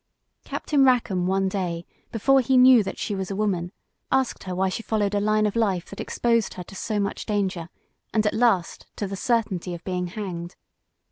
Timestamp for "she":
2.97-3.13, 4.67-4.81